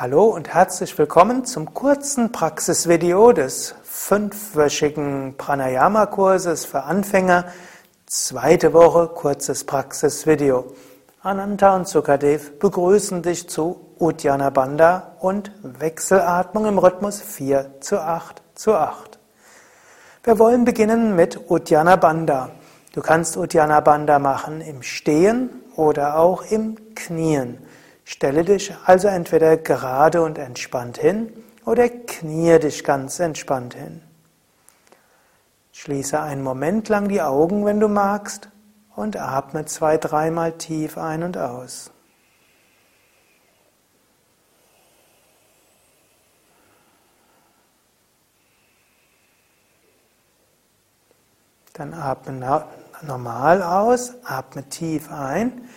[0.00, 7.46] Hallo und herzlich willkommen zum kurzen Praxisvideo des fünfwöchigen Pranayama-Kurses für Anfänger.
[8.06, 10.66] Zweite Woche, kurzes Praxisvideo.
[11.20, 18.40] Ananta und Sukadev begrüßen dich zu Uddiyana Bandha und Wechselatmung im Rhythmus 4 zu 8
[18.54, 19.18] zu 8.
[20.22, 22.50] Wir wollen beginnen mit Uddiyana Bandha.
[22.92, 27.58] Du kannst Uddiyana Bandha machen im Stehen oder auch im Knien.
[28.10, 31.30] Stelle dich also entweder gerade und entspannt hin
[31.66, 34.00] oder kniee dich ganz entspannt hin.
[35.72, 38.48] Schließe einen Moment lang die Augen, wenn du magst,
[38.96, 41.90] und atme zwei, dreimal tief ein und aus.
[51.74, 52.64] Dann atme
[53.02, 55.68] normal aus, atme tief ein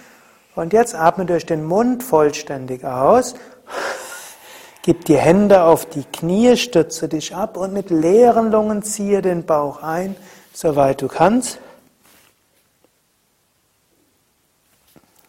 [0.56, 3.36] und jetzt atme durch den Mund vollständig aus.
[4.84, 9.46] Gib die Hände auf die Knie, stütze dich ab und mit leeren Lungen ziehe den
[9.46, 10.16] Bauch ein,
[10.54, 11.60] soweit du kannst.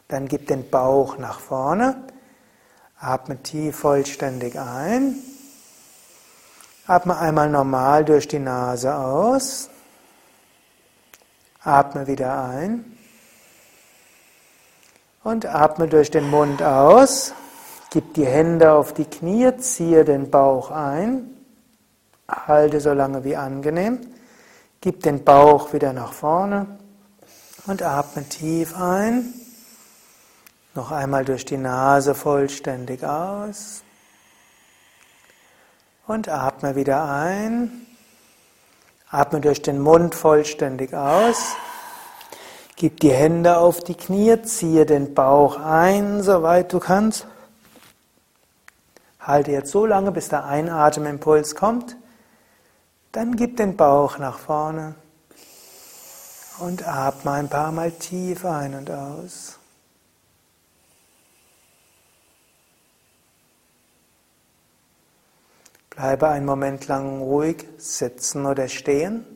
[0.08, 1.96] Dann gib den Bauch nach vorne.
[2.98, 5.16] Atme tief vollständig ein.
[6.86, 9.68] Atme einmal normal durch die Nase aus.
[11.62, 12.98] Atme wieder ein
[15.24, 17.34] und atme durch den Mund aus.
[17.90, 21.36] Gib die Hände auf die Knie, ziehe den Bauch ein,
[22.28, 24.00] halte so lange wie angenehm.
[24.80, 26.66] Gib den Bauch wieder nach vorne
[27.66, 29.32] und atme tief ein.
[30.74, 33.82] Noch einmal durch die Nase vollständig aus.
[36.06, 37.86] Und atme wieder ein.
[39.10, 41.54] Atme durch den Mund vollständig aus.
[42.82, 47.28] Gib die Hände auf die Knie, ziehe den Bauch ein, soweit du kannst.
[49.20, 51.96] Halte jetzt so lange, bis der Einatemimpuls kommt.
[53.12, 54.96] Dann gib den Bauch nach vorne
[56.58, 59.60] und atme ein paar Mal tief ein und aus.
[65.90, 69.31] Bleibe einen Moment lang ruhig sitzen oder stehen.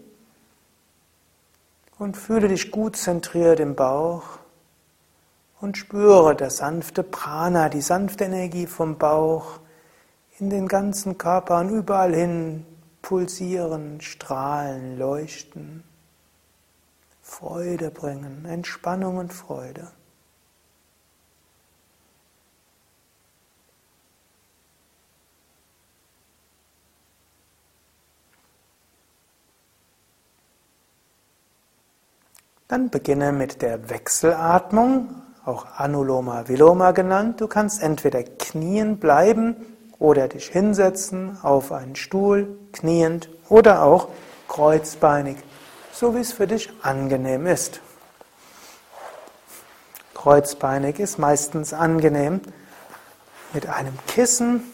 [1.99, 4.39] Und fühle dich gut zentriert im Bauch
[5.61, 9.61] und spüre das sanfte Prana, die sanfte Energie vom Bauch
[10.39, 12.67] in den ganzen Körper und überall hin
[13.01, 15.85] pulsieren, strahlen, leuchten,
[17.23, 19.89] Freude bringen, Entspannung und Freude.
[32.69, 37.41] Dann beginne mit der Wechselatmung, auch Anuloma Viloma genannt.
[37.41, 39.55] Du kannst entweder knien bleiben
[40.01, 44.09] oder dich hinsetzen auf einen Stuhl, kniend oder auch
[44.49, 45.37] kreuzbeinig,
[45.93, 47.81] so wie es für dich angenehm ist.
[50.15, 52.41] Kreuzbeinig ist meistens angenehm
[53.53, 54.65] mit einem Kissen,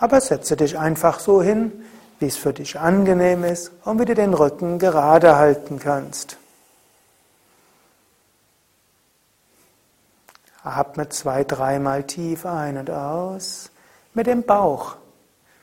[0.00, 1.84] aber setze dich einfach so hin,
[2.18, 6.39] wie es für dich angenehm ist und wie du den Rücken gerade halten kannst.
[10.62, 13.70] Atme zwei, dreimal tief ein und aus
[14.12, 14.96] mit dem Bauch.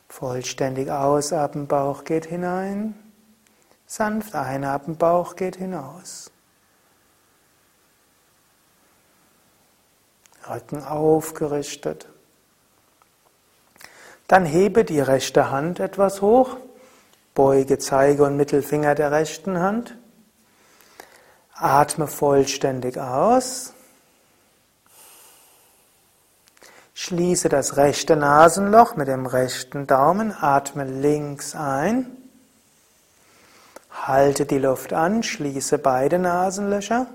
[0.10, 2.96] Vollständig ausatmen, Bauch geht hinein.
[3.86, 6.32] Sanft einatmen, Bauch geht hinaus.
[10.50, 12.08] Rücken aufgerichtet.
[14.28, 16.58] Dann hebe die rechte Hand etwas hoch.
[17.34, 19.98] Beuge Zeige und Mittelfinger der rechten Hand.
[21.54, 23.74] Atme vollständig aus.
[27.00, 32.08] Schließe das rechte Nasenloch mit dem rechten Daumen, atme links ein,
[33.92, 37.06] halte die Luft an, schließe beide Nasenlöcher.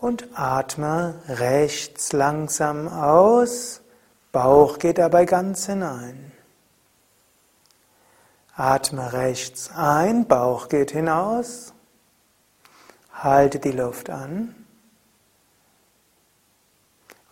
[0.00, 3.80] Und atme rechts langsam aus,
[4.32, 6.32] Bauch geht dabei ganz hinein.
[8.56, 11.72] Atme rechts ein, Bauch geht hinaus,
[13.12, 14.56] halte die Luft an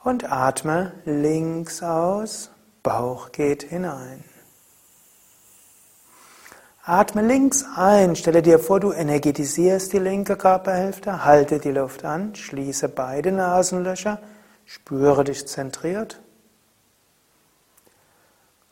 [0.02, 2.50] und atme links aus,
[2.82, 4.24] Bauch geht hinein.
[6.82, 12.34] Atme links ein, stelle dir vor, du energetisierst die linke Körperhälfte, halte die Luft an,
[12.34, 14.18] schließe beide Nasenlöcher,
[14.64, 16.20] spüre dich zentriert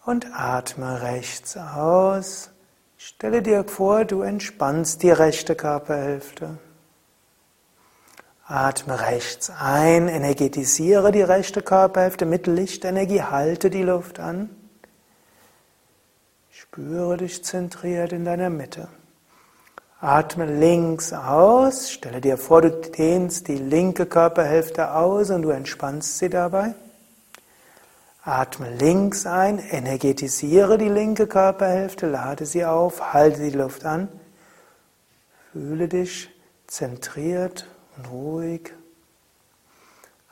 [0.04, 2.50] und atme rechts aus.
[2.96, 6.58] Stelle dir vor, du entspannst die rechte Körperhälfte.
[8.50, 14.48] Atme rechts ein, energetisiere die rechte Körperhälfte mit Lichtenergie, halte die Luft an.
[16.50, 18.88] Spüre dich zentriert in deiner Mitte.
[20.00, 26.16] Atme links aus, stelle dir vor, du dehnst die linke Körperhälfte aus und du entspannst
[26.16, 26.74] sie dabei.
[28.22, 34.08] Atme links ein, energetisiere die linke Körperhälfte, lade sie auf, halte die Luft an.
[35.52, 36.30] Fühle dich
[36.66, 37.66] zentriert
[38.10, 38.72] ruhig.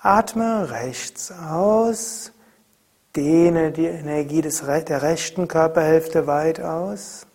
[0.00, 2.32] Atme rechts aus.
[3.14, 7.26] Dehne die Energie des, der rechten Körperhälfte weit aus.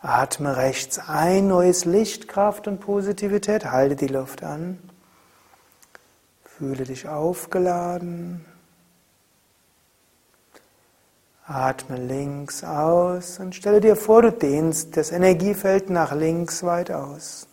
[0.00, 3.70] Atme rechts ein, neues Licht, Kraft und Positivität.
[3.70, 4.78] Halte die Luft an.
[6.44, 8.44] Fühle dich aufgeladen.
[11.44, 17.48] Atme links aus und stelle dir vor, du dehnst das Energiefeld nach links weit aus.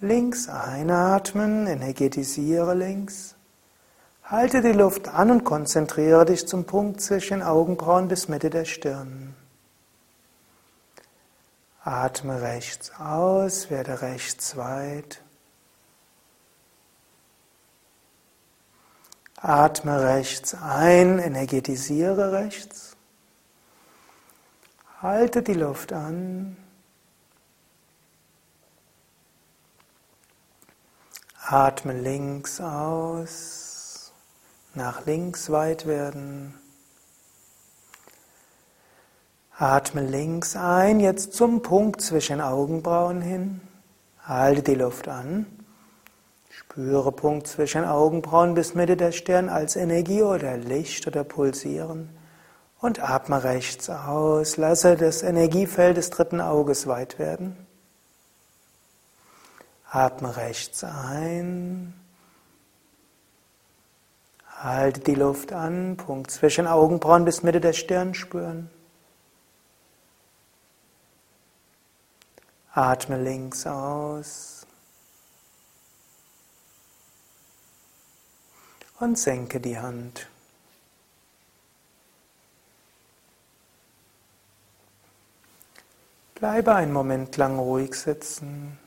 [0.00, 3.34] Links einatmen, energetisiere links.
[4.22, 9.34] Halte die Luft an und konzentriere dich zum Punkt zwischen Augenbrauen bis Mitte der Stirn.
[11.82, 15.22] Atme rechts aus, werde rechts weit.
[19.36, 22.96] Atme rechts ein, energetisiere rechts.
[25.00, 26.56] Halte die Luft an.
[31.50, 34.12] Atme links aus,
[34.74, 36.52] nach links weit werden.
[39.56, 43.62] Atme links ein, jetzt zum Punkt zwischen Augenbrauen hin.
[44.26, 45.46] Halte die Luft an.
[46.50, 52.10] Spüre Punkt zwischen Augenbrauen bis Mitte der Stirn als Energie oder Licht oder Pulsieren.
[52.78, 54.58] Und atme rechts aus.
[54.58, 57.67] Lasse das Energiefeld des dritten Auges weit werden.
[59.90, 61.94] Atme rechts ein.
[64.58, 68.70] Halte die Luft an, Punkt zwischen Augenbrauen bis Mitte der Stirn spüren.
[72.72, 74.66] Atme links aus.
[79.00, 80.28] Und senke die Hand.
[86.34, 88.78] Bleibe einen Moment lang ruhig sitzen.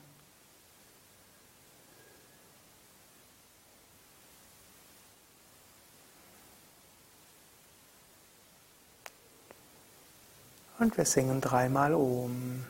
[10.82, 12.66] Und wir singen dreimal Om.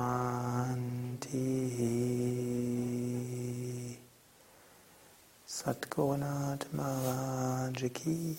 [5.47, 8.37] Satgurunath Maharaj Ki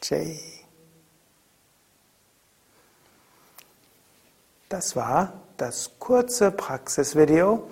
[0.00, 0.38] Jai.
[4.68, 7.68] Das war das kurze Praxisvideo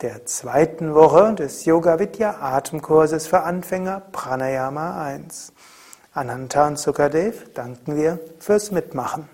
[0.00, 5.52] der zweiten Woche des Yoga Vidya Atemkurses für Anfänger Pranayama 1.
[6.16, 9.28] Ananta und Sukadev danken wir fürs Mitmachen.